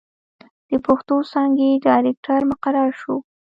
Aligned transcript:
َد 0.69 0.71
پښتو 0.85 1.15
څانګې 1.33 1.69
ډائرکټر 1.85 2.41
مقرر 2.51 2.89
شو 2.99 3.15